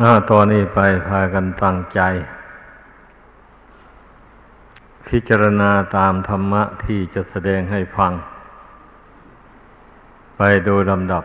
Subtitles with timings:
[0.00, 2.00] อาตอนนี้ไปพากันตั้งใจ
[5.08, 8.12] พิจารณาตามธรรมะที่จะแสดงให้ฟัง
[10.36, 11.24] ไปโดยลำดับ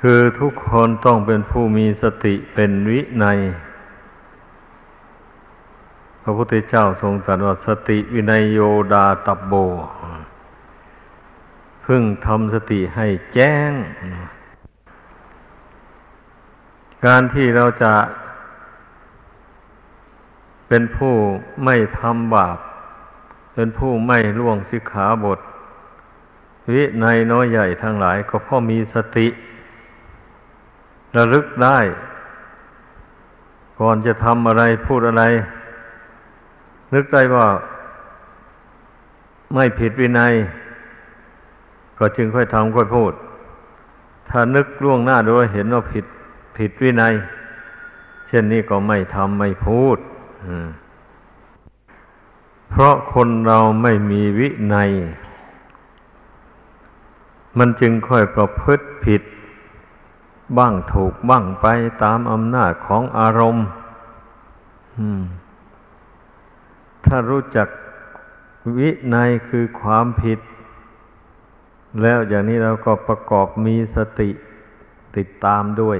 [0.00, 3.26] คือทุกคนต้องเป็นผู้มีสติเป็นวิใน
[6.22, 8.60] พระพุทธเจ้าทรงตรัสว่าสติวินัยโย
[8.92, 9.52] ดาตับโบ
[11.84, 13.72] พึ่งทำสติให้แจ้ง
[17.06, 17.94] การที่เราจะ
[20.68, 21.14] เป็นผู้
[21.64, 22.58] ไม่ทำบาป
[23.54, 25.38] เป็นผู้ไม่ล่วงสิกขาบท
[26.72, 29.26] วิในน้อยใหญ่ทั้งหลายก็พราะมีสติ
[31.16, 31.78] ระลึกได้
[33.80, 35.24] ก่อนจะทำอะไรพูดอะไร
[36.94, 37.48] นึกได้ว่า
[39.54, 40.32] ไม่ผิดวินัย
[41.98, 43.12] ก็จึงค่อยทำค่อยพูด
[44.28, 46.04] ถ้านึกล่วงหน้าโดยเห็นว่าผิด
[46.56, 47.14] ผิดวินัย
[48.26, 49.98] เช่นนี้ก็ไม่ทำไม่พูด
[52.70, 54.90] เพราะคนเราไม่มีวินัย
[57.58, 59.22] มันจึงค่อยประพฤติผิด
[60.58, 61.66] บ้างถูกบ้างไป
[62.02, 63.66] ตามอำนาจของอารมณ์
[67.04, 67.68] ถ้ารู้จัก
[68.78, 70.38] วินัยคือความผิด
[72.02, 74.30] แล้วอย่างนี้เราก็ประกอบมีสติ
[75.16, 75.98] ติดตามด้วย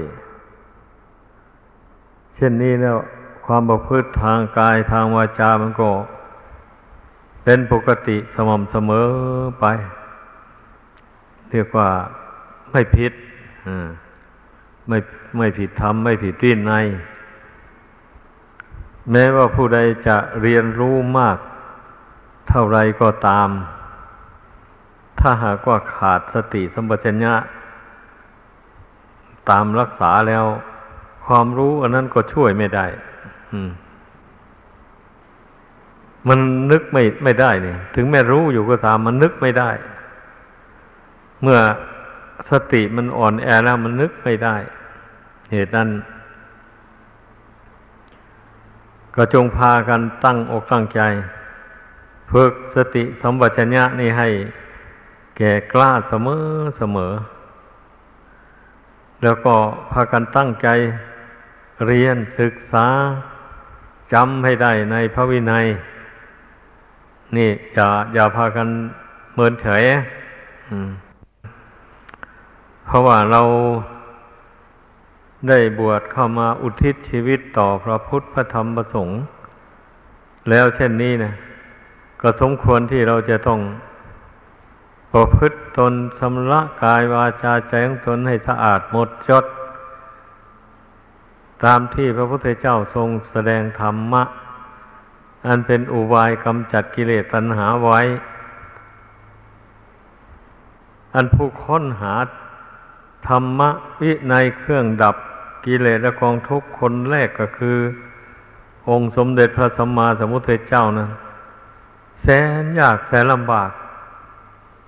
[2.35, 2.97] เช่นนี้แล้ว
[3.45, 5.89] ความประพฤติทางกายทางวาจามันก็
[7.43, 9.07] เป็นปกติสม่ำเสมอ
[9.59, 9.65] ไป
[11.49, 11.89] เรียกว่า
[12.71, 13.13] ไม่ผิด
[14.87, 14.97] ไม่
[15.37, 16.85] ไม่ผิดธรรม ไม่ผิดวินัย
[19.11, 21.37] แม้ว่าผู้ใดจะเรียนรู้มาก
[22.49, 23.49] เท่าไรก็ตาม
[25.19, 27.33] ถ้าหากว่าขาดสติสัมปชัญญะ
[29.49, 30.45] ตามรักษาแล้ว
[31.25, 32.85] ความรู้อันนั้นก็ช่วยไม่ได้
[36.27, 36.39] มัน
[36.71, 39.71] นึกไม่ไม่ได้เนี่ยถึงแม้รู้อยู่ก็ตามมันนึกไม่ได้
[41.41, 41.59] เมื่อ
[42.49, 44.55] สติมันอ่อนแอแล้วมันนึกไม่ได้
[45.51, 45.89] เหตุนั้น
[49.15, 51.01] ก็จงพากันตั้งอกตั้งใจ
[52.31, 54.29] ฝึกสติสัมปชัญญะนี่ให้
[55.37, 56.45] แก่กล้าเสมอ
[56.77, 57.13] เสมอ
[59.23, 59.53] แล้วก็
[59.91, 60.67] พากันตั้งใจ
[61.87, 62.87] เรียนศึกษา
[64.13, 65.65] จำให้ได้ในพระวินัย
[67.37, 68.67] นี่จะอย่าพากัน
[69.35, 69.83] เมินเฉย
[72.85, 73.41] เพราะว่าเรา
[75.49, 79.15] ได้บวชเข้ามาอุทิศชีวิตต่อพระพุทธพระธรรมพระสงฆ์
[80.49, 81.33] แล้วเช่นนี้นะ
[82.21, 83.59] ก็สมควรที่เราจะต้อง
[85.13, 89.45] ประพฤติตนสำละกายวาจาใจของตนให้สะอาดหมดจด
[91.63, 94.23] ตามที่พระพุทธเจ้าทรงแสดงธรรมะ
[95.47, 98.01] อันเป็นอุบายกำจัดกิเลสตัณหาไว้
[101.15, 102.15] อันผู้ค้นหา
[103.27, 103.69] ธรรมะ
[104.01, 105.15] วิในเครื่องดับ
[105.65, 107.77] กิเลสและกองทุกข์คนแรกก็คือ
[108.89, 111.07] องค์สมเด็จพระสัมมาสัมพุทธเจ้านะ
[112.21, 112.27] แส
[112.61, 113.69] นยากแสนลำบาก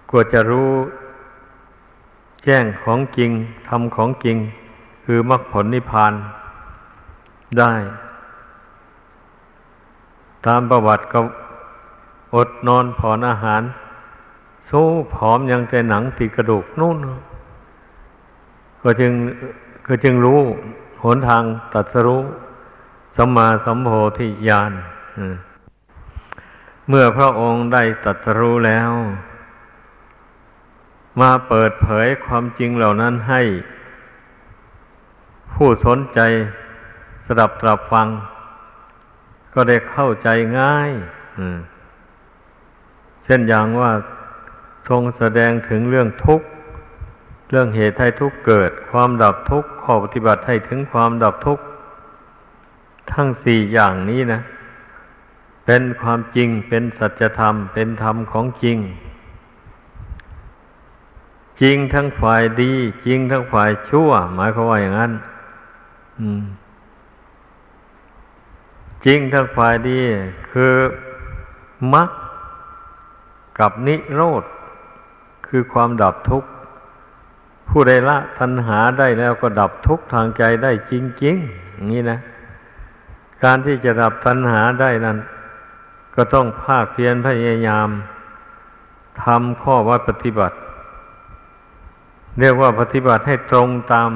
[0.10, 0.72] กว่าจะรู้
[2.44, 3.32] แจ้งของจริง
[3.68, 4.38] ทำของจริง
[5.06, 6.14] คือมรรคผลนิพพาน
[7.60, 7.74] ได้
[10.46, 11.20] ตามประวัติก็
[12.36, 13.62] อดนอนผ่อนอาหาร
[14.70, 16.98] สู้ผอมยังแต่หนังติดกระดูกนู่น
[18.82, 19.14] ก็จึง
[19.88, 20.42] ก็จึงรู้
[21.04, 21.44] หนทาง
[21.74, 22.22] ตัดสรู้
[23.18, 24.72] สัมมาสัมโพธิญาณ
[26.88, 28.92] เมื่อพระองค์ได้ตัดสรู้แล้ว
[31.22, 33.42] มาเปิดเผยความจริงเหล่านั้นให้
[35.54, 36.20] ผู้สนใจ
[37.28, 38.08] สดับตรับฟัง
[39.54, 40.30] ก็ได้เข้าใจ
[40.60, 40.92] ง่าย
[43.24, 43.92] เช่นอย่างว่า
[44.90, 46.48] ทรงแสดงถึงเรื่องทุกข์
[47.50, 51.64] เรื่องเหตุให้ทุกข์เกิด ความดับทุกข์ข้อปฏิบัติให้ถึงความดับทุกข์
[53.12, 54.42] ทั้งสี่อย่างนี้นะ
[55.66, 58.78] เป็นความจริงเป็นสัจธรรม เป็นธรรมของจริง
[61.62, 62.74] จริงทั้งฝ่ายดี
[63.06, 65.12] จริงทั้งฝ่ายชั่ว หมายความว่าอย่างนั้น
[66.20, 66.44] อืม
[69.06, 70.00] จริงทั้งฝ่ายดี
[70.52, 70.74] คือ
[71.94, 72.10] มรรค
[73.60, 74.44] กับนิโรธ
[75.48, 76.50] คือความดับทุกข์
[77.70, 82.20] ผู้ใดละทันหาได้แล้วก็ดับทุกข์ทางใจได้จริงๆอย่างนี้นะ
[83.44, 85.18] การที่จะดับทันหาได้นั้น
[86.16, 87.90] ก็ต้องภาคเพียรพยายาม
[89.24, 90.58] ทำข้อวัดปฏิบัติ
[92.40, 94.10] เรียกว่าปฏิบัติให้ตรงตาม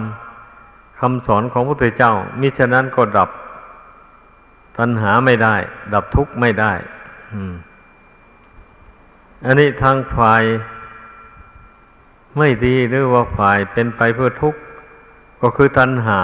[1.00, 3.30] คำสอนของพระพุทธเจ้า มิฉะนั้นก็ดับ
[4.78, 5.56] ตัณหาไม่ได้
[5.94, 6.74] ดับทุกข์ไม่ได้
[9.46, 10.44] อันนี้ทางฝ่าย
[12.38, 14.60] ไม่ดีหรือว่าฝ่ายเป็นไปเพื่อทุกข์
[15.42, 16.22] ก็คือตัณหา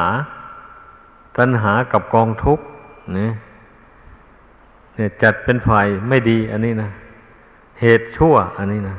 [1.38, 2.66] ตัณหากับกองทุกข์
[3.18, 3.30] นี่
[4.96, 6.90] เนี่ยจัดเป็นฝ่ายไม่ดี อันนี้นะ
[7.82, 8.98] เหตุชั่ว อันนี้นะ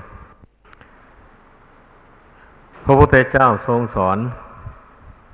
[2.85, 4.19] พระพุทธเจ้าทรงสอน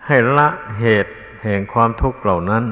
[0.06, 0.48] ให้ละ
[0.80, 1.12] เหตุ
[1.42, 2.64] แห่งความทุกข์เหล่านั้น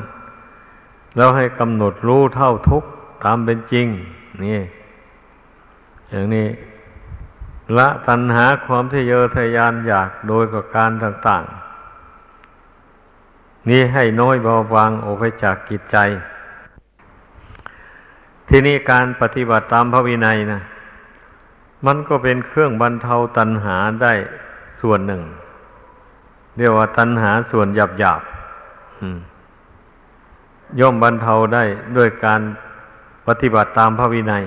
[1.17, 2.85] แล้วให้กำหนดรู้เท่าทุก
[3.25, 3.87] ตามเป็นจริง
[4.44, 4.61] นี่
[6.11, 6.49] อย่างนี้
[7.76, 11.44] ละตัณหาความทะเยอทะยานอยากโดยกับการต่าง
[12.76, 15.97] ๆ นี่ให้น้อยเบาบางออกไปจากกิจใจ
[18.49, 20.61] ที่นี่การปฏิบัติตามพระวินัยนะ
[21.87, 24.12] มันก็เป็นเครื่องบรรเทาตัณหาได้
[24.81, 25.23] ส่วนหนึ่ง
[26.56, 28.23] เรียกว่าตัณหาส่วนหยาบหยาบ
[30.80, 31.64] ย่อมบรรเทาได้
[31.96, 32.40] ด้วยการ
[33.26, 34.44] ปฏิบัติตามพระวินัย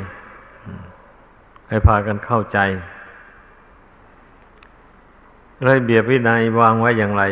[1.70, 2.60] ให้พากันเข้าใจ
[5.68, 7.24] ระเบียบวินัยวางไว้อย่างไร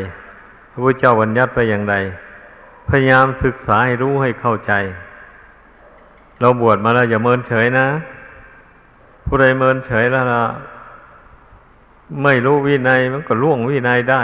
[0.71, 1.95] พระพุทธเจ้าบัญญัติไปอย่างไร
[2.89, 4.73] พยายามศึกษาให้รู้ให้เข้าใจ
[6.39, 7.87] เราบวชมาแล้วอย่าเมินเฉยนะ
[9.25, 10.43] ผู้ใดเมินเฉยแล้วนะ
[12.23, 14.23] ไม่รู้วินัยมันก็ล่วงวินัยได้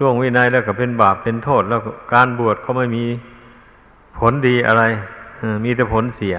[0.00, 1.80] ล่วงวินัยแล้วก็เป็นบาปเป็นโทษแล้ว
[2.14, 3.04] การบวชก็ไม่มี
[4.18, 4.82] ผลดีอะไร
[5.64, 6.36] มีแต่ผลเสีย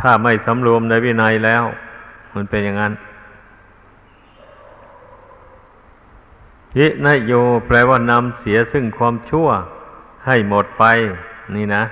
[0.00, 1.64] ถ้าไม่สำรวมในวินัยแล้ว
[2.34, 2.92] มันเป็นอย่างนั้น
[6.78, 7.32] ยินโย
[7.66, 9.48] แปลว่านำเสียซึ่งความชั่ว
[10.26, 10.84] ให้หมดไป
[11.56, 11.84] นี่นะ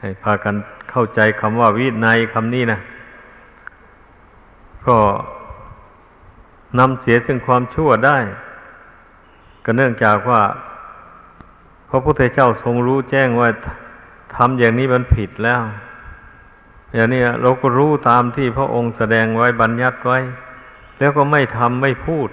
[0.00, 0.54] ให้พากัน
[0.90, 2.78] เข้าใจคำว่าวินัยคำนี้นะ
[4.86, 4.98] ก็
[6.78, 8.18] นำเสียซึ่งความชั่วได้
[9.64, 10.40] ก็เนื่องจากว่า
[11.90, 13.48] พระพุทธเจ้าทรงรู้แจ้งว่า
[14.36, 15.60] ทำอย่างนี้มันผิดแล้ว
[16.94, 20.18] อย่างนี้เราก็รู้ตามที่พระองค์แสดงไว้บัญญัติไว้
[20.98, 22.28] แล้วก็ไม่ทำไม่พูด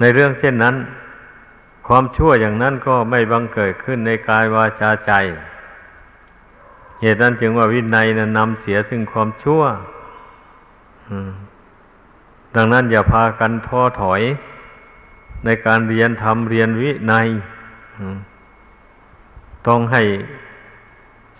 [0.00, 0.76] ในเรื่องเช่นนั้น
[1.86, 5.12] ความชั่วอย่างนั้นก็ไม่บังเกิดขึ้นในกายวาจาใจ
[7.00, 9.62] เหตุนั้นจึงว่าวินัยนะนำเสียซึ่งความชั่ว
[12.56, 14.22] ดังนั้นอย่าพากันท้อถอย
[15.44, 17.28] ในการเรียนทำเรียนวินัย
[19.66, 20.02] ต้องให้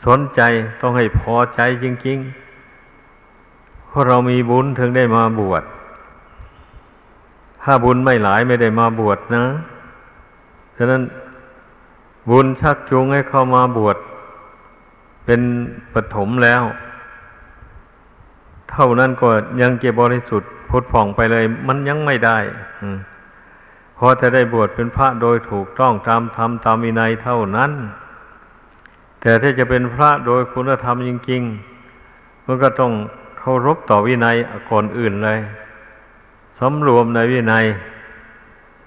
[0.05, 0.41] สนใจ
[0.81, 5.63] ต้องให้พอใจจริงๆ เพราะเรามีบุญถึงได้มาบวช
[7.63, 9.45] ถ้าบุญไม่หลายไม่ได้มาบวชนะ
[10.77, 11.03] ฉะนั้น
[12.31, 13.97] บุญชักจูงให้เข้ามาบวช
[15.25, 15.41] เป็น
[15.95, 16.63] ปฐมแล้ว
[18.71, 19.29] เท่านั้นก็
[19.61, 22.39] ยังเก็บบริสุทธิ์พุทธผ่องไปเลย มันยังไม่ได้
[23.99, 27.73] พอจะได้บวชเป็นพระโดยถูกต้องตามธรรมตามวินัยเท่านั้น
[29.21, 32.93] แต่ถ้าจะเป็นพระโดยคุณธรรมจริงๆมันก็ต้อง
[33.39, 34.37] เคารพต่อวินัย
[34.71, 35.39] ก่อนอื่นเลย
[36.59, 37.65] สำรวมในวินัย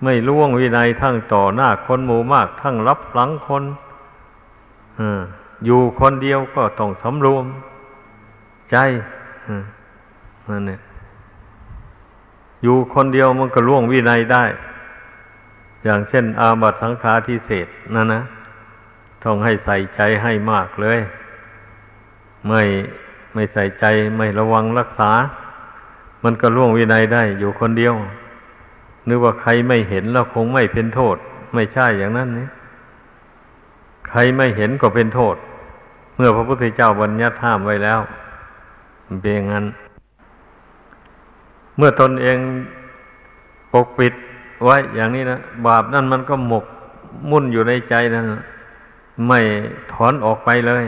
[0.03, 3.63] ไม่ล่วงวินัยทั้งต่อหน้าคนหมู่มาก ทั้งรับหลังคน
[5.65, 7.45] อยู่คนเดียวก็ต้องสำรวม
[8.71, 8.75] ใจ
[10.49, 10.79] นั่นเนี่ย
[12.63, 14.43] อยู่คนเดียวมันก็ล่วงวินัยได้
[15.83, 18.21] อย่างเช่น อาบัตสังฆาทิเศษนั่นนะ
[19.23, 20.99] ต้องให้ใส่ใจให้มากเลย
[22.47, 22.61] ไม่
[23.33, 23.85] ไม่ใส่ใจ
[24.17, 25.11] ไม่ระวังรักษา
[26.23, 27.93] มันก็ล่วงวินัยได้อยู่คนเดียว
[29.07, 31.17] นึกว่าใครไม่เห็นแล้วคงไม่เป็นโทษ
[31.53, 32.47] ไม่ใช่อย่างนั้นนี่
[34.09, 35.35] ใครไม่เห็นก็เป็นโทษ
[36.15, 37.99] เมื่อพระพุทธเจ้าบัญญัติห้ามไว้แล้ว
[39.07, 39.65] มันเป็นอย่างนั้น
[41.77, 42.37] เมื่อตนเอง
[43.73, 44.13] ปกปิด
[44.63, 46.65] ไว้อย่างนี้นะบาปนั่นมันก็หมก
[47.29, 48.25] มุ่นอยู่ในใจนั่น
[49.27, 49.39] ไม่
[49.91, 50.85] ถอนออกไปเลย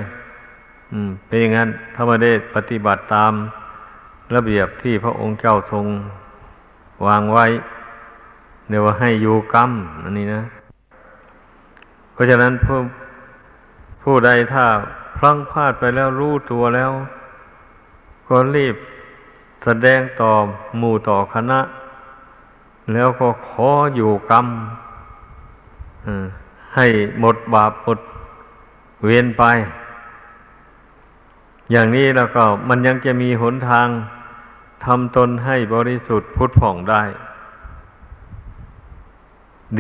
[0.92, 3.32] อืม เป็นอย่างนั้น ถ้าไม่ได้ปฏิบัติตาม
[4.36, 5.86] ระเบียบที่พระองค์เจ้าทรง
[7.06, 7.46] วางไว้
[8.70, 9.72] เดี๋ยว่าให้อยู่กรรม
[10.04, 10.42] อันนี้นะ
[12.14, 12.78] เพราะฉะนั้นผู้
[14.04, 14.66] ผู้ใดถ้า
[15.18, 16.92] พลั้งพลาดไปแล้วรู้ตัวแล้ว
[18.30, 18.76] ก็รีบ
[19.64, 20.32] แสดงต่อ
[20.78, 21.60] หมู่ต่อคณะ
[22.94, 24.48] แล้วก็ขออยู่กรรม
[26.76, 26.88] ให้
[27.20, 28.00] หมดบาปหมด
[29.06, 29.44] เวียนไป
[31.72, 33.88] อย่างนี้แล้วก็มันยังจะมีหนทาง
[34.86, 37.04] ทำตนให้บริสุทธิ์พุทธผ่องได้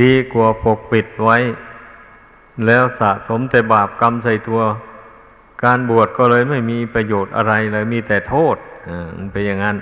[0.01, 1.37] ดีกว่าปกปิดไว้
[2.65, 4.61] แล้วสะสมแต่บาปกรรมใส่ตัว
[5.63, 8.55] การบวชก็เลยไม่มีประโยชน์อะไรเลยมีแต่โทษ
[9.17, 9.77] มันเป็นอย่างนั้น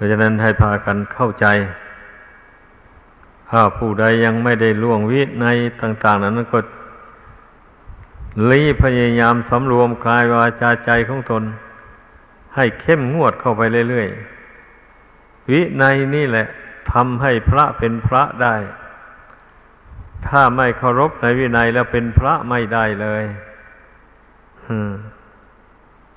[0.00, 1.46] ราะฉะนั้นให้พากันเข้าใจ
[3.50, 5.46] ถ้าผู้ใดยังไม่ได้ล่วงวิใน
[5.80, 6.58] ต่าง ๆ นั้นก็
[8.50, 11.42] รีพยายามสำรวมกายวาจาใจของตน
[12.56, 16.46] ให้เข้มงวดเข้าไปเรื่อยๆ วิในนี่แหละ
[16.92, 18.56] ทำให้พระเป็นพระได้
[20.26, 23.24] ถ้าไม่เคารพในวินัยแล้วเป็นพระไม่ได้เลย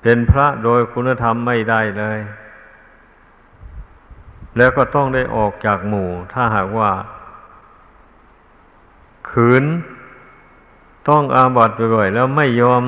[0.02, 2.18] เป็นพระโดยคุณธรรมไม่ได้เลย
[4.56, 6.90] แล้วก็ต้องได้ออกจากหมู่ ถ้าหากว่า
[9.30, 9.64] ขืน
[11.08, 12.82] ต้องอาบัติบ่อยๆแล้วไม่ยอม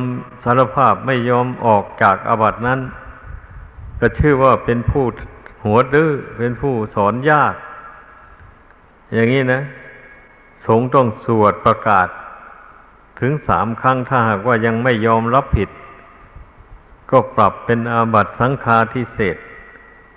[0.45, 2.81] สารภาพไม่ยอมออกจากอาบัตินั้น
[4.01, 5.05] ก็ชื่อว่าเป็นผู้
[5.65, 7.55] หัวดื้อเป็นผู้สอนยาก
[9.13, 9.63] อย่างนี้นะ
[10.67, 12.09] สงต้องสวดประกาศ
[13.21, 15.71] ถึงสามครั้งถ้าหากว่ายังไม่ยอมรับผิด
[17.11, 19.37] ก็ปรับเป็นอาบัตสังฆาทิเศษ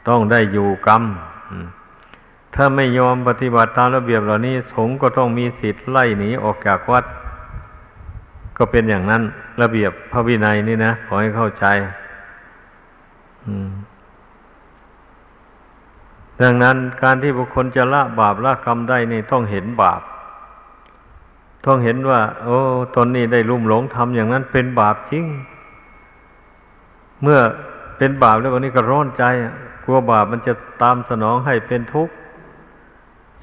[0.08, 1.04] ต้องได้อยู่กรรม
[2.56, 7.06] ถ้าไม่ยอมปฏิบัติตามระเบียบเหล่านี้ สงฆ์ก็ต้องมีสิทธิ์ไล่หนีออกจากวัด
[8.58, 9.22] ก็เป็นอย่างนั้น
[9.62, 11.66] ระเบียบพระวินัยนี่นะขอให้เข้าใจ
[16.42, 20.02] ดังนั้นการที่บุคคลจะละบาปละกรรมได้นี่ต้องเห็นบาป
[21.66, 22.58] ต้องเห็นว่า โอ้
[22.96, 25.26] ตนนี้ได้ลุ่มหลงทำอย่างนั้นเป็นบาปจริง
[27.24, 27.40] เมื่อ
[27.98, 29.24] เป็นบาปแล้ววันนี้ก็ร้อนใจ
[29.84, 32.14] กลัวบาปมันจะตามสนองให้เป็นทุกข์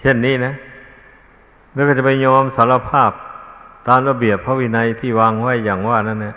[0.01, 0.55] เช่นนี้นะ
[1.73, 3.11] แล้วก็จะไปยอมสารภาพ
[3.89, 6.35] ตามระเบียบพระวินัยที่วางไว้อย่างว่านั่นนะ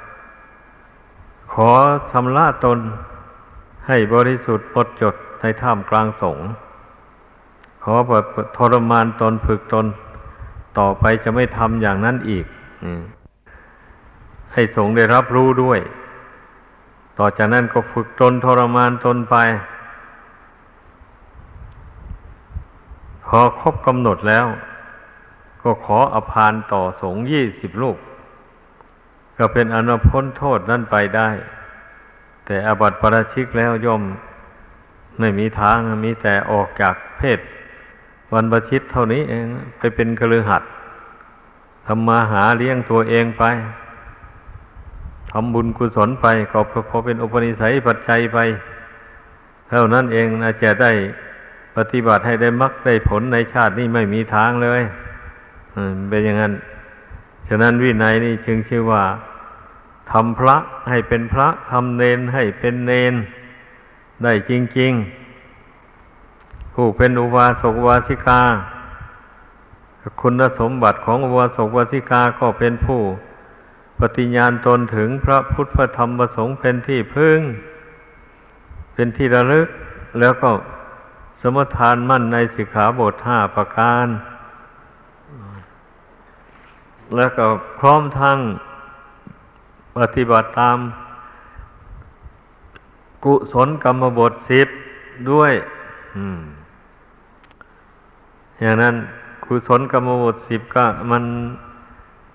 [1.53, 1.70] ขอ
[2.12, 2.79] สำละตน
[3.88, 6.46] ให้บริสุทธิ์ปดจดในท่ามกลางสงฆ์
[7.84, 7.94] ขอ
[8.58, 9.86] ทรมานตนฝึกตน
[10.79, 12.46] ต่อไปจะไม่ทำอย่างนั้นอีก
[14.53, 15.79] ให้สงฆ์ได้รับรู้ด้วย
[17.18, 19.36] ต่อจากนั้นก็ฝึกตนทรมานตนไป
[23.29, 24.45] พอครบกำหนดแล้ว
[25.62, 27.98] ก็ขออภานต่อสงยี่สิบลูก
[29.38, 31.29] ก็เป็นอนุพ้นโทษนั่นไปได้
[32.45, 34.03] แต่อบัติประชิกแล้วย่อม
[35.19, 37.39] ไม่มีทางมีแต่ออกจากเพศ
[38.33, 39.45] วันประชิตเท่านี้เอง
[39.77, 40.63] ไปเป็นกระลือหัด
[41.86, 43.43] ทำมาหาเลี้ยงตัวเองไป
[45.31, 46.59] ทำบุญกุศลไปก็
[46.89, 48.39] พอเป็นอุปนิสัยปัจจัยไป
[49.69, 50.91] เท่านั้นเองนะจะได้
[51.78, 54.82] ปฏิบัติให้ได้มรรคได้ผลในชาตินี้ไม่มีทางเลย
[56.10, 56.54] เป็นอย่างนั้น
[57.48, 59.04] ฉะนั้นวินัยนี่จึงชื่อว่า
[60.12, 60.56] ทำพระ
[60.90, 63.14] ให้เป็นพระทำเนนให้เป็นเนน
[64.24, 64.92] ได้จริง
[65.90, 68.42] ๆ ผู้เป็นอุบาสกวาสิกา
[70.22, 73.02] คุณสมบัติของอุบาสกวาสิกาก็เป็นผู้
[74.00, 77.40] ปฏิญาณตนถึงพระพุทธธรรมประสงค์เป็นที่พึ่ง
[78.94, 79.68] เป็นที่ระลึก
[80.20, 80.50] แล้วก็
[81.41, 84.08] สมทานมั่นในสิกขาบทห้าประการ
[87.15, 87.46] แล้วก็
[87.79, 88.38] พร้อมทั้ง
[89.98, 90.77] ปฏิบัติตาม
[93.25, 94.67] กุศลกรรมบทสิบ
[95.31, 95.53] ด้วย
[98.62, 98.96] อย่างนั้น
[99.46, 101.24] กุศลกรรมบทสิบก็มัน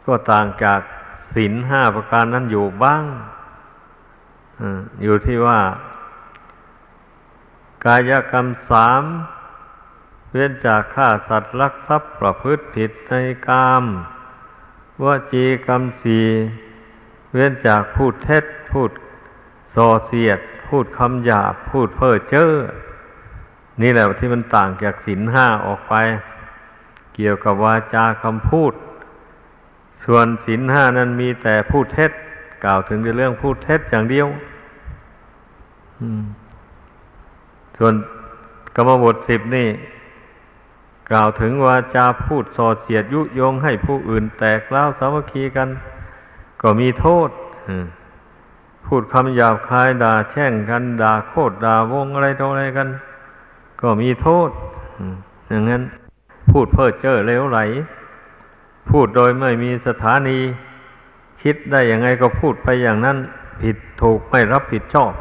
[0.06, 0.80] ก็ต่างจาก
[1.34, 3.02] ศีลห้าประการนั้นอยู่บ้าง
[5.02, 5.58] อยู่ที่ว่า
[7.84, 9.02] กายกรรมสาม
[10.30, 13.12] เว้นจากฆ่าสัตว์ลักทรัพย์ประพฤติผิดใน
[13.48, 13.84] กาม
[15.04, 16.26] วจีกรรมสี่
[17.32, 18.90] เว้นจากพูดเท็จพูด
[19.74, 22.50] ส่อเสียด พูดคำหยาบพูดเพ้อเจ้อ
[23.82, 25.94] นี่แหละที่มันต่างจากศีลห้าออกไป
[27.14, 28.72] เกี่ยวกับวาจาคำพูด
[30.04, 32.10] ส่วนศีลห้านั้นมีแต่พูดเท็จ
[32.64, 34.26] กล่าวถึงในเรื่องพูดเท็จอย่างเดียว
[37.78, 37.94] ส่วน
[38.76, 39.68] กรรมบทสิบนี่
[41.10, 45.68] กล่าวถึงวาจาพูดส่อเสียดยุยงให้ผู้อื่นแตกเล้าสามัคคีกัน
[46.62, 47.30] ก็มีโทษ
[48.86, 52.88] พูดคำหยาบคายด่าแช่งกัน ด่าโคตรด่าวงอะไรต่ออะไรกัน
[53.80, 54.50] ก็มีโทษ
[55.48, 55.82] อย่างนั้น
[56.50, 57.58] พูดเพ้อเจ้อเลวไหล
[58.90, 60.38] พูดโดยไม่มีสถานี
[61.42, 63.16] คิดได้ยังไงก็พูดไปอย่างนั้น
[63.62, 65.12] ผิดถูกไม่รับผิดชอบ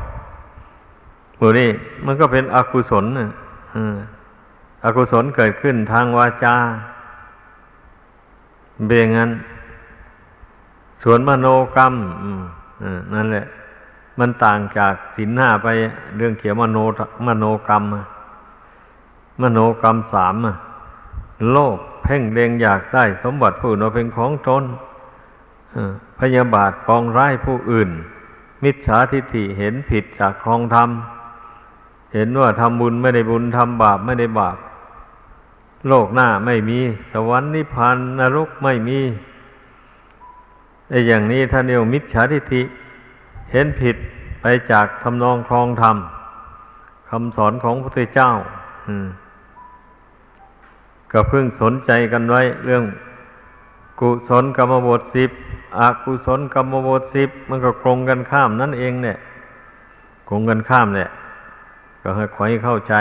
[1.46, 1.70] มูนี่
[2.06, 3.30] มันก็เป็นอกุศลนะ
[4.84, 6.56] อกุศลเกิดขึ้นทางวาจา
[8.88, 9.32] เบียงั้น
[11.04, 11.94] ส่วนมโนกรรม
[13.14, 13.46] นั่นแหละ
[14.20, 15.68] มันต่างจากสินห้าไป
[16.18, 16.78] เรื่องเขียวมโน
[17.28, 17.84] มโนกรรม
[19.42, 20.36] มโนกรรมสาม
[21.52, 24.64] โลกเพ่งเล็งอยากได้ สมบัติผู้อื่นเป็นของตน
[26.20, 27.90] พยาบาทปองร้ายผู้อื่น
[28.64, 30.90] มิจฉาทิฏฐิเห็นผิดจากครองธรรม
[32.14, 34.58] เห็นว่าทำบุญไม่ได้บุญทำบาปไม่ได้บาป
[35.88, 36.80] โลกหน้าไม่มี
[37.12, 39.00] สวรรค์นิพพานนรกไม่มี
[40.90, 42.62] ไอ้อย่างนี้ท่านเรียกมิจฉาทิฏฐิ
[43.52, 43.96] เห็นผิด
[44.42, 45.98] ไปจากทำนองครองธรรม
[47.10, 48.32] คำสอนของพระพุทธเจ้า
[51.12, 52.84] ก็เพิ่งสนใจกันไว้ เรื่อง
[54.00, 55.32] กุศลกรรมบทสิบ
[55.80, 59.18] อกุศลกรรมบทสิบมันก็ตรงกันข้ามนั่นเองเนี่ย
[60.30, 61.10] ตรงกันข้ามเนี่ย
[62.04, 62.96] ก็ให้ขอให้เข้าใจ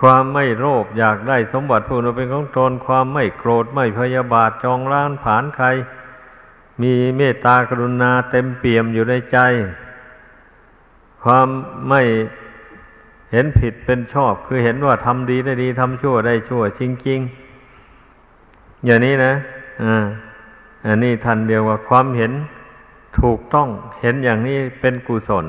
[0.00, 5.66] ความไม่โลภอยากได้สมบัติผู้นั้นเป็นของตนความไม่โกรธไม่พยาบาทจองร้านผานใคร
[6.82, 9.38] มีเมตตากรุณาเต็มเปี่ยมอยู่ในใจ
[11.22, 11.48] ความ
[11.88, 12.02] ไม่
[13.32, 19.32] เห็นผิดเป็นชอบ คือเห็นว่าทำดีได้ดีทำชั่วได้ชั่วจริงๆอย่างนี้นะ
[19.82, 20.04] อ่า
[20.86, 22.32] อันนี้ทันเดียวว่าความเห็น
[23.20, 23.68] ถูกต้อง
[24.00, 25.46] เห็นอย่างนี้เป็นกุศล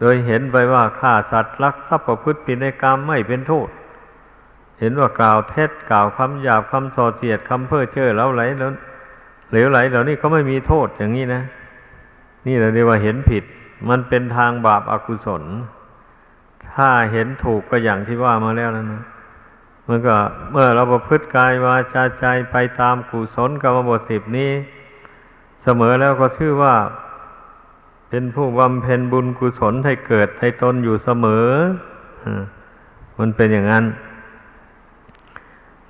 [0.00, 3.68] โดยเห็นไปว่าฆ่าสัตว์ลักทรัพย์ประพฤติผิดในกรรมไม่เป็นโทษ
[4.80, 8.70] เห็นว่ากล่าวเท็จกล่าวคำหยาบคำส่อเสียดคำเพ้อเจ้อแล้วไหลแล้ว
[9.50, 11.42] เหลวไหลเหล่านี้ก็ไม่มีโทษอย่างนี้นะ
[12.46, 13.44] นี่เราเรียกว่าเห็นผิด
[13.88, 15.42] มันเป็นทางบาปอากุศล
[16.74, 19.02] ถ้าเห็นถูกก็อย่างที่ว่ามาแล้วนะนะ
[19.88, 20.16] มันก็
[20.50, 24.50] เมื่อเราประพฤติกายวาจาใจไปตามกุศลกรรมบทสิบนี้
[25.62, 26.74] เสมอแล้วก็ชื่อว่า
[28.08, 31.48] เป็นผู้บำเพ็ญบุญกุศลให้เกิดให้ตนอยู่เสมอ
[33.18, 33.84] มันเป็นอย่างนั้น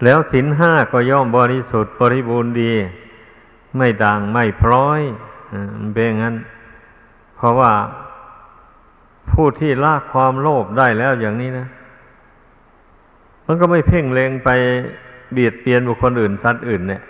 [0.05, 2.73] แล้วสินห้าก็ย่อมบริสุทธิ์บริบูรณ์ดี
[3.77, 5.01] ไม่ด่างไม่พร้อย
[5.81, 6.37] มันเป็นอย่างนั้น
[7.37, 7.73] เพราะว่า
[9.31, 11.67] ผู้ที่ละความโลภได้แล้วอย่างนี้นะ
[13.47, 14.51] มันก็ไม่เพ่งเลงไป
[15.33, 17.03] เบียดเบียนบุคคลอื่นสัตว์อื่นเนี่ย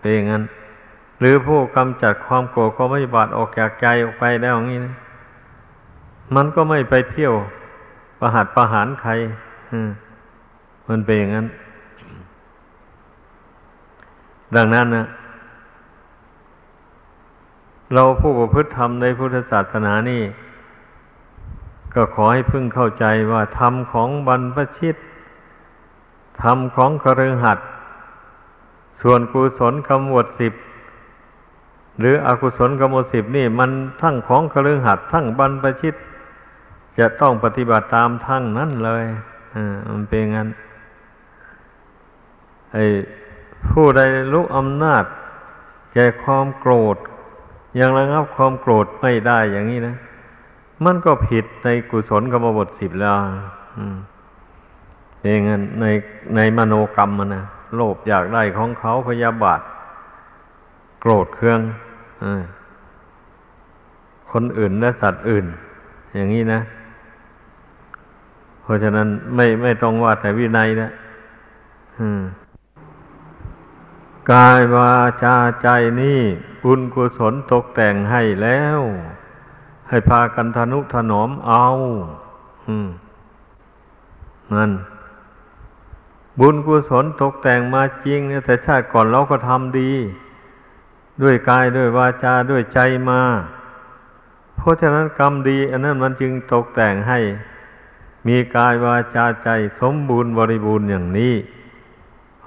[0.00, 0.42] เป็นอย่างนั้น
[1.20, 4.94] หรือผู้กำจัดความโกรธความไม่บาดออกจากใจออกไปแล้วอย่างนี้นะ
[6.34, 7.34] มันก็ไม่ไปเที่ยว
[8.18, 9.10] ประหัดประหารใคร
[10.88, 11.46] มันเป็นอย่างนั้น
[14.56, 15.06] ดังนั้นนะ
[17.94, 20.22] เราผู้ประพฤติธรรมในพุทธศาสนานี่
[21.94, 24.96] ก็ขอให้พึ่งเข้าใจว่าธรรมของบรรพชิต
[26.42, 27.66] ธรรมของคฤหัสถ์
[29.02, 30.52] ส่วนกุศลคำวดสิบ
[31.98, 35.94] หรืออกุศลกรรมสิบนี่มันทั้งของคฤหัสถ์ทั้งบรรพชิต
[36.98, 39.04] จะต้องปฏิบัติตามทั้งนั้นเลย
[39.54, 40.48] อ่ามันเป็นงั้น
[42.72, 42.84] ไอ้
[43.70, 44.00] ผู้ใด
[44.32, 45.04] รู้อำนาจ
[45.92, 46.96] แก่ความโกรธ
[47.80, 49.96] ยังระงับความโกรธไม่ได้อย่างนี้นะ
[50.84, 53.14] มันก็ผิดในกุศลกรรมบทสิบแล้ว
[55.22, 55.40] เอง
[55.80, 55.86] ใน
[56.36, 59.60] ในมโนกรรมมันนะโลภอยากได้ของเขาพยาบาท
[61.00, 61.60] โกรธเคือง
[64.32, 65.46] คนอื่นและสัตว์อื่น
[66.14, 66.60] อย่างนี้นะ
[68.62, 70.90] เพราะฉะนั้นไม่ไม่ต้องว่าแต่วินัยนะ
[74.32, 75.68] กายวาจาใจ
[76.00, 76.20] นี่
[76.62, 78.80] บุญกุศลตกแต่งให้แล้ว
[79.88, 81.66] ให้พากันทนุถนอมเอา
[84.56, 84.72] นั่น
[86.40, 89.92] บุญกุศลตกแต่งมาจริงแต่ชาติก่อนเราก็ทำดี
[91.22, 93.20] ด้วยกายด้วยวาจาด้วยใจมา
[94.56, 97.20] เพราะฉะนั้นกรรมดี อันนั้นมันจึงตกแต่งให้
[98.28, 99.48] มีกายวาจาใจ
[99.80, 101.34] สมบูรณ์บริบูรณ์อย่างนี้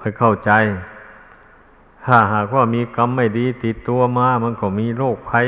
[0.00, 0.52] ห้เข้าใจ
[2.04, 5.46] ถ้าหากว่ามีกรรมไม่ดีติดตัวมา มันก็มีโรคภัย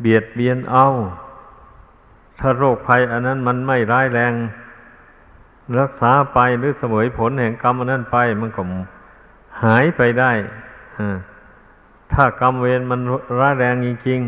[0.00, 0.86] เบียดเบียนเอา
[2.38, 4.32] ถ้าโรคภัย อันนั้นมันไม่ร้ายแรง
[5.80, 8.62] รักษาไปหรือเสมยผลแห่งกรรมอันนั้นไป มันก็
[9.62, 10.32] หายไปได้
[10.98, 11.16] อ่า
[12.14, 13.00] ถ้ากรรมเวรมัน
[13.40, 14.20] ร้ายแรงจริง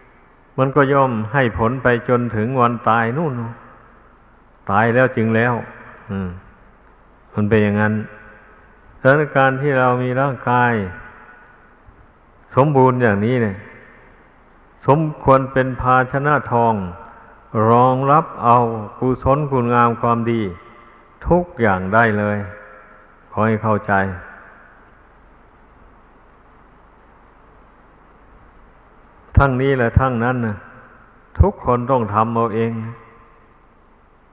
[0.00, 3.32] ๆ มันก็ย่อมให้ผลไปจนถึงวันตายนู่น
[4.70, 5.54] ตายแล้วจริงแล้ว
[6.10, 6.28] อืม
[7.34, 7.94] มันเป็นอย่างนั้น
[9.00, 10.72] สถานการณ์ที่เรามีร่างกาย
[12.56, 13.56] สมบูรณ์อย่างนี้เนี่ย
[14.86, 16.74] สมควรเป็นภาชนะทอง
[17.70, 18.56] รองรับเอา
[18.98, 20.40] กุศลคุณงามความดี
[21.28, 22.38] ทุกอย่างได้เลย
[23.30, 23.92] ขอให้เข้าใจ
[29.38, 30.56] ทั้งนี้และทั้งนั้นนะ
[31.40, 32.72] ทุกคนต้องทำเอาเอง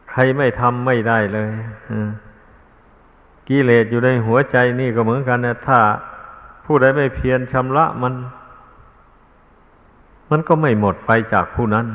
[0.09, 1.49] ใครไม่ทำไม่ได้เลย
[3.47, 5.79] กิเลสอยู่ในหัวใจนี่ก็เหมือนกันนะถ้า
[6.65, 8.13] ผู้ใดไม่เพียรชำระมัน
[10.29, 11.87] มันก็ไม่หมดไปจากผู้นั้น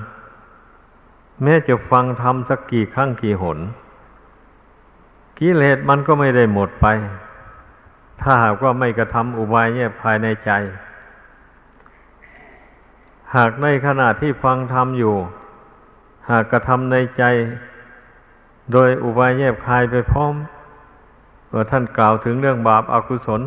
[1.42, 3.58] แม้จะฟังทำสักกี่ครั้งกี่หน
[5.38, 6.86] กิเลสมันก็ไม่ได้หมดไป
[8.20, 10.50] ถ้าหากว่าไม่กระทำอุบายเนี่ยภายในใจ
[13.36, 15.14] หากในขณะที่ฟังธรรมอยู่
[16.30, 17.22] หากกระทำในใจ
[18.72, 20.34] โดยอุบายแยบคายไปพร้อม
[21.48, 23.40] เมื่อท่านกล่าวถึงเรื่องบาปอากุศล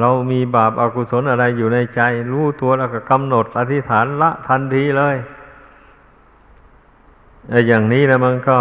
[0.00, 2.00] เรามีบาปอากุศลอะไรอยู่ในใจ
[2.32, 5.16] รู้ตัวแล้วก็กำหนดอธิษฐานละทันทีเลย
[7.50, 8.58] ไอ้อย่างนี้นะมันก็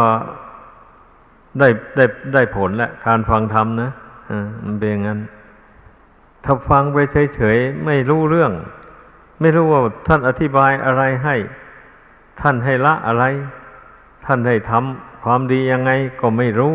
[1.59, 3.89] ได้ได้ได้ผลแหละการฟังธรรมนะ
[4.29, 5.19] อ่มันเป็นอย่างนั้น
[6.43, 6.97] ถ้าฟังไป
[7.35, 8.51] เฉยๆไม่รู้เรื่อง
[9.39, 11.35] ไม่รู้ว่าท่านอธิบายอะไรให้
[12.41, 13.23] ท่านให้ละอะไร
[14.25, 16.73] ท่านให้ทำความดียังไงก็ไม่รู้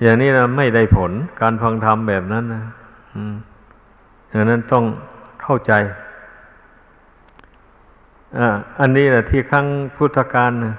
[0.00, 2.64] อย่างนี้นะไม่ได้ผลการฟังธรรมแบบนั้นนะ
[3.14, 3.34] อืม
[4.30, 4.84] อย่างนั้นต้อง
[5.42, 5.72] เข้าใจ
[8.38, 8.46] อ่
[8.80, 10.74] อันนี้แหละที่ครั้งพุทธกาลนะ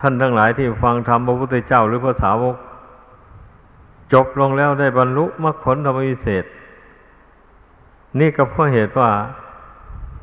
[0.00, 2.56] ท่านทั้งหลายที่ฟังธรรมพระพุทธเจ้าหรือพระสาวก
[4.12, 6.44] จบลงแล้วได้บรรลุมรรคผลธรรมวิเศษ
[8.20, 9.10] นี่ก็เพราะเหตุว่า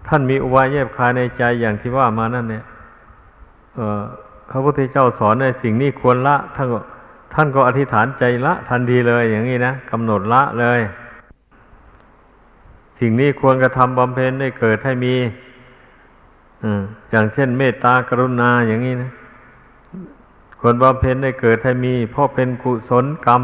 [0.08, 2.63] ท่านมีอุบายแยบคายในใจอย่างที่ว่ามานั่นเนี่ย
[3.75, 4.01] เออ
[4.49, 6.80] พระพุทธเจ้าสอนในสิ่งนี้ควรละ ท่านก็
[7.34, 10.80] ท่านก็อธิษฐานใจละ ทันทีเลยอย่างนี้นะกำหนดละเลย
[12.99, 15.15] สิ่งนี้ควรกระทำบำเพ็ญได้เกิดให้มี
[17.12, 19.12] อย่างเช่น เมตตากรุณาอย่างนี้นะ
[20.60, 23.43] ควรบำเพ็ญได้เกิดให้มีเพราะเป็นกุศลกรรม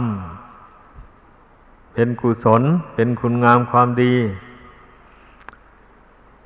[1.99, 2.63] เป็นกุศล
[2.95, 4.15] เป็นคุณงามความดี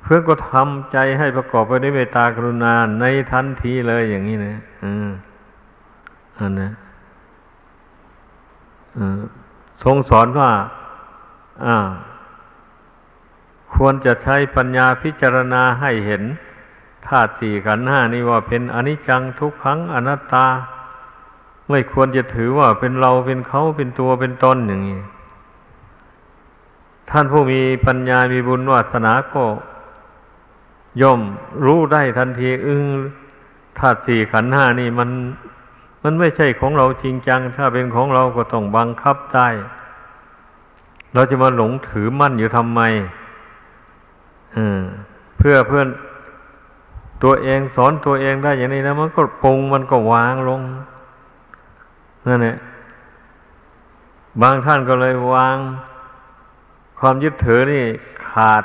[0.02, 5.08] เพื่อก็ทำใจให้ประกอบไปด้วยเมตตากรุณาในทันทีเลยอย่างนี้นะอืม
[6.38, 6.70] อันนะ
[9.82, 10.50] ทรงสอนว่า
[11.64, 11.76] อ่า
[13.74, 16.22] ควรจะใช้ปัญญาพิจารณาให้เห็น
[17.06, 20.46] ธาตุสี่ขันธ์ห้านี่ว่าเป็นอนิจจังทุกขังอนัตตา
[21.68, 25.00] ไม่ควรจะถือว่าเป็นเราเป็นเขาเป็นตัวเป็นตนอย่างนี้
[27.12, 29.44] ท่านผู้มีปัญญามีบุญวาสนาก็
[31.02, 31.20] ย่อม
[31.64, 32.84] รู้ได้ทันทีอึ้ง
[33.78, 35.10] ธาตุสี่ขันห้านี่มัน
[36.02, 39.48] มันไม่ใช่ของเราจริงจัง ถ้าเป็นของเราก็ต้องบังคับได้
[41.14, 42.80] เราจะมาหลงถือมั่นอยู่ทำไม
[45.38, 45.88] เพื่อเพื่อน
[47.22, 50.60] ตัวเองสอนตัวเองได้อย่างนี้นะมันก็ปรุงมันก็วางลง
[52.26, 52.56] นั่นแหละ
[54.42, 55.56] บางท่านก็เลยวาง
[57.04, 57.84] ความยึดถือนี่
[58.30, 58.64] ขาด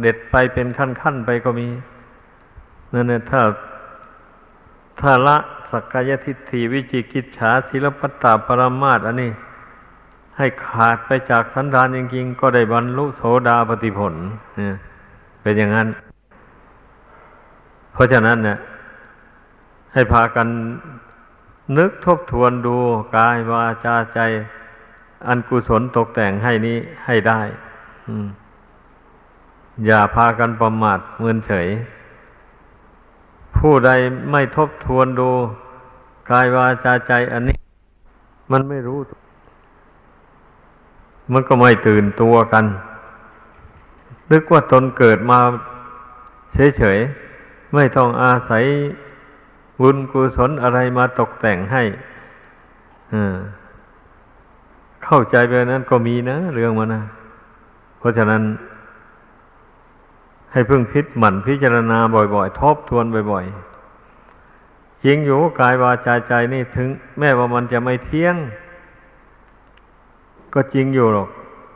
[0.00, 1.68] เด็ดไปเป็นขั้นๆไปก็มี
[2.92, 3.40] นั่นแหละถ้า
[5.00, 5.36] ถ้าละ
[5.70, 9.30] สักกายทิฏฐิวิจิกิจฉาศิลปตาปรมาตอันนี้
[10.36, 14.14] ให้ขาดไปจากสันดานจริงๆ ก็ได้บรรลุโสดาปฏิผล
[14.56, 14.74] เนี่ย
[15.42, 15.88] เป็นอย่างนั้น
[17.92, 18.58] เพราะฉะนั้นเนี่ย
[19.92, 20.46] ให้พากัน
[21.78, 22.76] นึกทบทวนดู
[23.16, 24.20] กายวาจาใจ
[25.28, 27.40] อันกุศลตกแต่งให้นี้ให้ได้
[29.86, 31.68] อย่าพากันประมาทเมินเฉย
[33.56, 33.90] ผู้ใด
[34.30, 35.30] ไม่ทบทวนดู
[36.30, 37.58] กายวาจาใจอันนี้
[38.52, 38.98] มันไม่รู้
[41.32, 42.64] มันก็ไม่ตื่นตัวกัน
[44.30, 45.38] นึกว่าตนเกิดมา
[46.78, 48.64] เฉยๆ ไม่ต้องอาศัย
[49.80, 51.82] บุญกุศลอะไรมาตกแต่งให้
[55.04, 57.02] เข้าใจไปนั้นก็มีนะ เรื่องมันนะ
[57.98, 58.42] เพราะฉะนั้น
[60.52, 61.98] ให้พึ่งพิษหมั่นพิจารณา
[62.34, 68.36] บ่อยๆ ทบทวนบ่อยๆจริงอยู่กายวาจาใจนี่ถึง แม้ว่ามันจะไม่เที่ยง
[70.54, 71.28] ก็จริงอยู่หรอก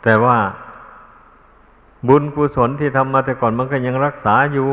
[0.05, 0.37] แต่ว่า
[2.09, 4.71] บุญกุศลที่ทำมาแต่ก่อนมันก็ยังรักษาอยู่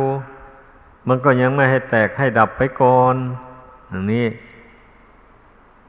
[1.08, 3.16] มันก็ยังไม่ให้แตกให้ดับไปก่อน
[3.90, 4.26] อย่างนี้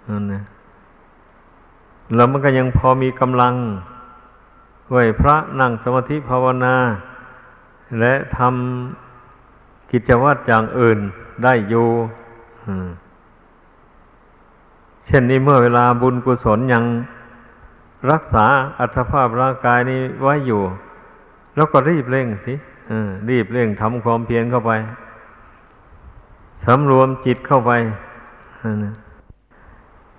[0.09, 0.42] นั่นนะ
[2.14, 3.55] แล้วมันก็ยังพอมีกำลัง
[4.90, 6.76] ไหวพระนั่งสมาธิภาวนา
[8.00, 10.98] และทำกิจวัตรอย่างอื่น
[11.44, 11.88] ได้อยู่
[15.07, 16.85] เช่นนี้เมื่อเวลาบุญกุศลยัง
[18.11, 18.46] รักษา
[18.79, 20.62] อัตภาพร่างกายนี้ไว้อยู่
[21.57, 22.55] แล้วก็รีบเร่งสิ
[23.31, 24.72] รีบเร่งทำความเพียรเข้าไป
[26.66, 27.72] สำรวมจิตเข้าไป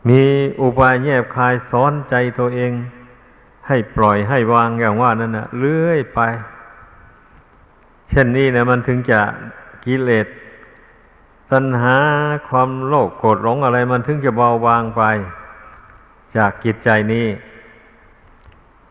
[0.10, 0.21] มี
[0.62, 2.71] อุบายแยบคายสอนใจตัวเอง
[3.67, 6.19] ให้ปล่อยให้วางอย่างว่านั่นนะเลื่อยไป
[8.10, 9.19] เช่นนี้นะมันถึงจะ
[9.86, 10.28] กิเลส
[11.52, 11.95] ตัณหา
[12.50, 15.02] ความโลภโกรธหลงอะไร มันถึงจะเบาบางไป
[16.38, 17.28] จากจิตใจนี้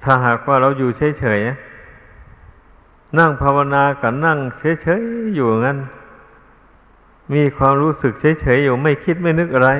[0.02, 4.38] ถ้าหากว่าเราอยู่เฉยๆนั่งภาวนากับนั่ง
[4.82, 5.78] เฉยๆอยู่งั้น
[7.32, 9.70] มีความรู้สึกเฉยๆอยู่ไม่คิดไม่นึกอะไร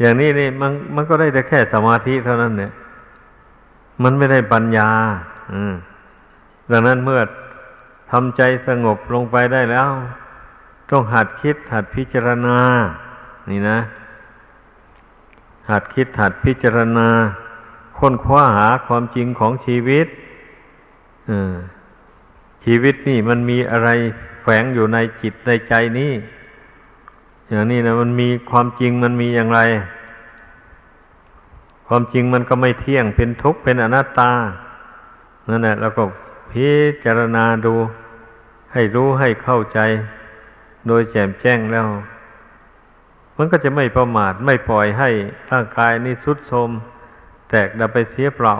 [0.00, 2.72] อย่างนี้นี่มันมันก็ได้แต่แค่สมาธิเท่านั้นเนี่ย
[4.02, 4.88] มันไม่ได้ปัญญา
[5.52, 5.74] อืม
[6.70, 7.20] ดังนั้นเมื่อ
[8.10, 9.90] ทำใจสงบลงไปได้แล้ว
[10.90, 12.58] ต้องหัดคิดหัดพิจารณา
[13.50, 13.78] นี่นะ
[15.70, 17.08] หัดคิดหัดพิจารณา
[17.98, 20.06] ค้นคว้าหาความจริงของชีวิต
[22.64, 23.88] ชีวิตนี่มันมีอะไร
[24.42, 26.12] แฝงอยู่ในจิตในใจนี้
[27.48, 29.60] อย่างนี้นะมันมีความจริงมันมีอย่างไร
[31.88, 34.32] ความจริงมันก็ไม่เที่ยงเป็นทุกข์เป็นอนัตตา
[35.48, 36.04] นั่นแหละเราก็
[36.50, 36.68] พิ
[37.04, 37.74] จารณาดู
[38.72, 39.78] ให้รู้ให้เข้าใจ
[40.86, 41.86] โดยแจ่มแจ้งแล้ว
[43.36, 45.10] มันก็จะไม่ประมาทไม่ปล่อยให้
[45.50, 46.70] ร่างกายนี้สุดโทม
[47.50, 48.54] แตกดับไปเสียเปล่า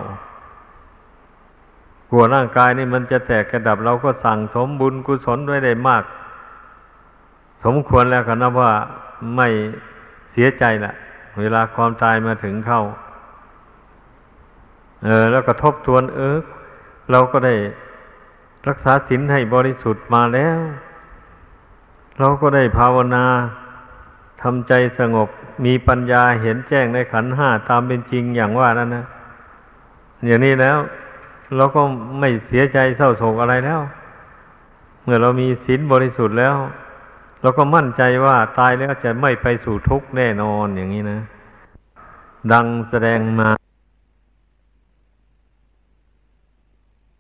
[2.11, 6.05] กลัวร่างกายนี่มันจะแตกกระดับเราก็สั่งสมบุญกุศลไว้ได้มาก
[7.65, 8.73] สมควรแล้วกันนะว่า
[9.37, 9.49] ไม่
[10.33, 10.93] เสียใจละ
[11.39, 12.83] เวลาความตายมาถึงเข้า
[15.05, 16.39] เออ แล้วก็ทบทวนเออ
[17.11, 17.55] เราก็ได้
[18.69, 20.59] รักษาศีลให้บริสุทธิ์มาแล้ว
[22.19, 23.25] เราก็ได้ภาวนา
[24.43, 25.29] ทำใจสงบ
[25.65, 29.05] มีปัญญาเห็นแจ้งในขันห้าตามเป็นจริงอย่างว่านั้นนะ
[30.27, 30.79] อย่างนี้แล้ว
[31.57, 31.83] เราก็
[32.21, 33.81] ไม่เสียใจเศร้าโศกอะไรแล้ว
[35.03, 36.55] เมื่อเรามีศีลบริสุทธิ์แล้ว
[37.43, 41.21] เราก็มั่นใจว่าตายแล้วจะไม่ไปสู่ทุกข์แน่นอนอย่างนี้นะ
[42.53, 43.49] ดังแสดงมา